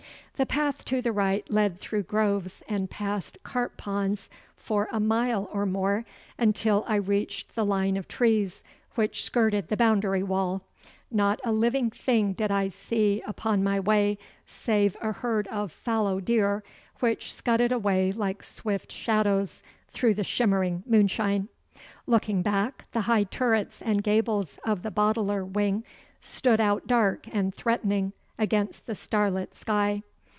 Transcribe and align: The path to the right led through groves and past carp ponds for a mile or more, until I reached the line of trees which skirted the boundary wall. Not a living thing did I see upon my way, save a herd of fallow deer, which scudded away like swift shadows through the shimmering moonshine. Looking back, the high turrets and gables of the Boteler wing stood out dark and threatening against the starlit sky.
The 0.37 0.45
path 0.47 0.83
to 0.85 1.03
the 1.03 1.11
right 1.11 1.47
led 1.51 1.77
through 1.79 2.01
groves 2.01 2.63
and 2.67 2.89
past 2.89 3.37
carp 3.43 3.77
ponds 3.77 4.27
for 4.57 4.87
a 4.91 4.99
mile 4.99 5.47
or 5.53 5.67
more, 5.67 6.03
until 6.35 6.83
I 6.87 6.95
reached 6.95 7.53
the 7.53 7.63
line 7.63 7.95
of 7.95 8.07
trees 8.07 8.63
which 8.95 9.23
skirted 9.23 9.67
the 9.67 9.77
boundary 9.77 10.23
wall. 10.23 10.63
Not 11.11 11.39
a 11.43 11.51
living 11.51 11.91
thing 11.91 12.33
did 12.33 12.49
I 12.49 12.69
see 12.69 13.21
upon 13.27 13.63
my 13.63 13.79
way, 13.79 14.17
save 14.47 14.97
a 14.99 15.11
herd 15.11 15.47
of 15.49 15.71
fallow 15.71 16.19
deer, 16.19 16.63
which 17.01 17.31
scudded 17.31 17.71
away 17.71 18.11
like 18.11 18.41
swift 18.41 18.91
shadows 18.91 19.61
through 19.89 20.15
the 20.15 20.23
shimmering 20.23 20.81
moonshine. 20.87 21.49
Looking 22.07 22.41
back, 22.41 22.85
the 22.93 23.01
high 23.01 23.25
turrets 23.25 23.79
and 23.83 24.01
gables 24.01 24.57
of 24.63 24.81
the 24.81 24.89
Boteler 24.89 25.45
wing 25.45 25.83
stood 26.19 26.59
out 26.59 26.87
dark 26.87 27.27
and 27.31 27.53
threatening 27.53 28.13
against 28.39 28.87
the 28.87 28.95
starlit 28.95 29.53
sky. 29.53 30.01